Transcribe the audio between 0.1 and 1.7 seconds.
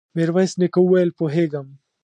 ميرويس نيکه وويل: پوهېږم.